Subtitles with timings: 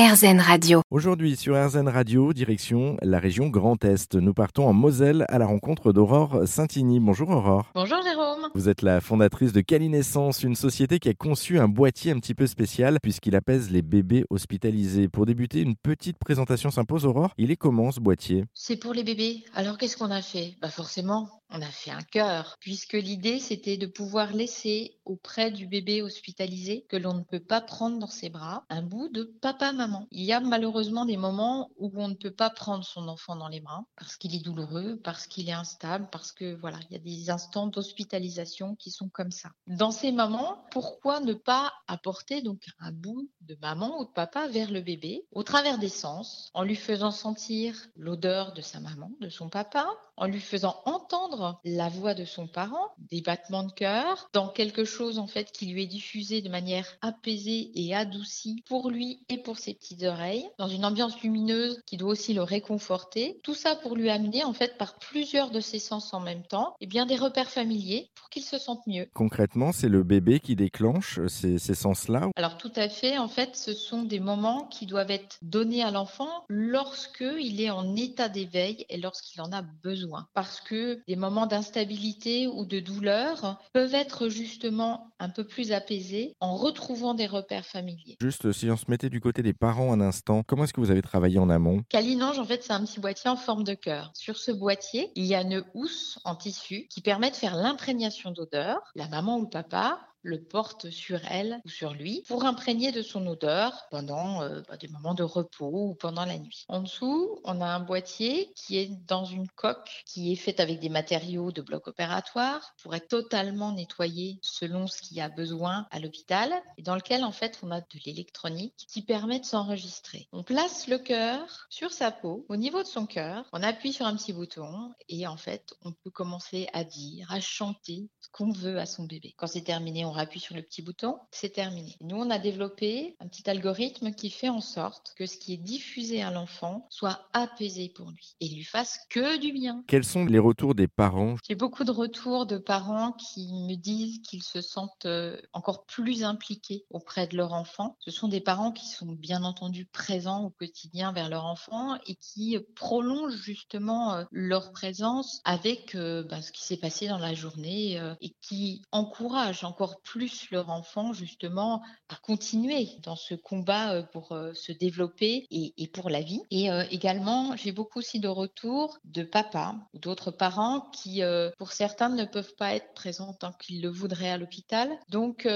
[0.00, 0.80] RZN Radio.
[0.90, 4.14] Aujourd'hui sur RZN Radio, direction la région Grand Est.
[4.14, 7.00] Nous partons en Moselle à la rencontre d'Aurore Saintigny.
[7.00, 7.70] Bonjour Aurore.
[7.74, 8.48] Bonjour Jérôme.
[8.54, 12.34] Vous êtes la fondatrice de Calinescence, une société qui a conçu un boîtier un petit
[12.34, 15.08] peu spécial puisqu'il apaise les bébés hospitalisés.
[15.08, 17.34] Pour débuter, une petite présentation s'impose Aurore.
[17.36, 18.46] Il est comment ce boîtier?
[18.54, 19.44] C'est pour les bébés.
[19.54, 20.54] Alors qu'est-ce qu'on a fait?
[20.62, 25.66] Bah forcément, on a fait un cœur, puisque l'idée c'était de pouvoir laisser auprès du
[25.66, 30.06] bébé hospitalisé que l'on ne peut pas prendre dans ses bras un bout de papa-maman.
[30.10, 33.48] Il y a malheureusement des moments où on ne peut pas prendre son enfant dans
[33.48, 36.96] les bras parce qu'il est douloureux, parce qu'il est instable, parce que voilà, il y
[36.96, 39.50] a des instants d'hospitalisation qui sont comme ça.
[39.66, 44.46] Dans ces moments, pourquoi ne pas apporter donc un bout de maman ou de papa
[44.46, 49.10] vers le bébé au travers des sens, en lui faisant sentir l'odeur de sa maman,
[49.20, 53.72] de son papa, en lui faisant entendre la voix de son parent, des battements de
[53.72, 58.62] cœur, dans quelque chose en fait qui lui est diffusé de manière apaisée et adoucie
[58.68, 62.42] pour lui et pour ses petites oreilles, dans une ambiance lumineuse qui doit aussi le
[62.42, 63.40] réconforter.
[63.42, 66.74] Tout ça pour lui amener en fait par plusieurs de ses sens en même temps,
[66.80, 69.08] et bien des repères familiers pour qu'il se sente mieux.
[69.14, 73.39] Concrètement, c'est le bébé qui déclenche ces, ces sens-là Alors tout à fait, en fait,
[73.54, 78.28] ce sont des moments qui doivent être donnés à l'enfant lorsque il est en état
[78.28, 83.94] d'éveil et lorsqu'il en a besoin parce que des moments d'instabilité ou de douleur peuvent
[83.94, 88.16] être justement un peu plus apaisés en retrouvant des repères familiers.
[88.20, 90.90] Juste si on se mettait du côté des parents un instant, comment est-ce que vous
[90.90, 91.82] avez travaillé en amont?
[91.88, 94.10] Calinange, en fait, c'est un petit boîtier en forme de cœur.
[94.14, 98.30] Sur ce boîtier, il y a une housse en tissu qui permet de faire l'imprégnation
[98.30, 98.80] d'odeur.
[98.94, 103.02] La maman ou le papa le porte sur elle ou sur lui pour imprégner de
[103.02, 106.64] son odeur pendant euh, bah, des moments de repos ou pendant la nuit.
[106.68, 110.80] En dessous, on a un boîtier qui est dans une coque qui est faite avec
[110.80, 115.86] des matériaux de bloc opératoire pour être totalement nettoyé selon ce qu'il y a besoin
[115.90, 120.28] à l'hôpital et dans lequel en fait on a de l'électronique qui permet de s'enregistrer.
[120.32, 124.06] On place le cœur sur sa peau, au niveau de son cœur, on appuie sur
[124.06, 128.52] un petit bouton et en fait on peut commencer à dire, à chanter ce qu'on
[128.52, 129.34] veut à son bébé.
[129.36, 131.96] Quand c'est terminé, on appuie sur le petit bouton, c'est terminé.
[132.00, 135.58] Nous, on a développé un petit algorithme qui fait en sorte que ce qui est
[135.58, 139.84] diffusé à l'enfant soit apaisé pour lui et lui fasse que du bien.
[139.86, 141.36] Quels sont les retours des parents?
[141.48, 146.24] J'ai beaucoup de retours de parents qui me disent qu'ils se sentent euh, encore plus
[146.24, 147.96] impliqués auprès de leur enfant.
[148.00, 152.14] Ce sont des parents qui sont bien entendu présents au quotidien vers leur enfant et
[152.14, 157.34] qui prolongent justement euh, leur présence avec euh, bah, ce qui s'est passé dans la
[157.34, 164.02] journée et qui encouragent encore plus leur enfant justement à continuer dans ce combat euh,
[164.02, 166.42] pour euh, se développer et, pour la vie.
[166.50, 171.22] Et euh, également, j'ai beaucoup aussi de retours de papa ou d'autres parents qui,
[171.58, 175.48] pour certains, ne peuvent pas être présents tant qu'ils le voudraient à l'hôpital, donc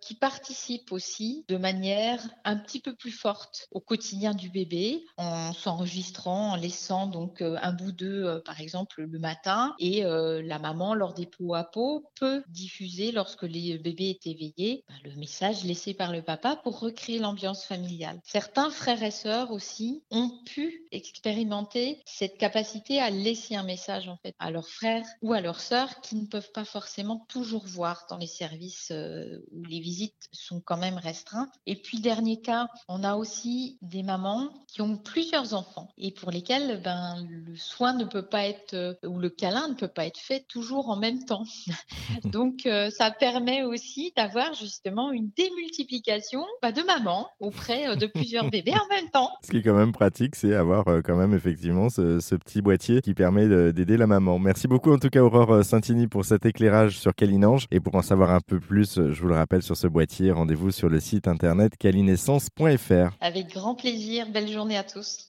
[0.00, 5.52] qui participent aussi de manière un petit peu plus forte au quotidien du bébé en
[5.52, 11.14] s'enregistrant, en laissant donc un bout d'eux, par exemple, le matin, et la maman, lors
[11.14, 15.94] des peaux à peau, peut diffuser lorsque les bébés est éveillé, bah, le message laissé
[15.94, 18.20] par le papa pour recréer l'ambiance familiale.
[18.24, 24.16] Certains frères et sœurs aussi ont pu expérimenter cette capacité à laisser un message en
[24.16, 28.06] fait à leurs frères ou à leurs sœurs qui ne peuvent pas forcément toujours voir
[28.08, 31.52] dans les services euh, où les visites sont quand même restreintes.
[31.66, 36.30] Et puis dernier cas, on a aussi des mamans qui ont plusieurs enfants et pour
[36.30, 40.06] lesquels ben le soin ne peut pas être euh, ou le câlin ne peut pas
[40.06, 41.44] être fait toujours en même temps.
[42.24, 43.77] Donc euh, ça permet aussi
[44.16, 49.30] d'avoir justement une démultiplication bah, de maman auprès euh, de plusieurs bébés en même temps.
[49.42, 53.00] Ce qui est quand même pratique, c'est avoir euh, quand même effectivement ce, petit boîtier
[53.00, 54.38] qui permet d'aider la maman.
[54.38, 57.66] Merci beaucoup en tout cas Aurore euh, Santini pour cet éclairage sur Calinange.
[57.70, 60.70] Et pour en savoir un peu plus, je vous le rappelle sur ce boîtier, rendez-vous
[60.70, 63.16] sur le site internet calinescence.fr.
[63.20, 65.26] Avec grand plaisir, belle journée à tous.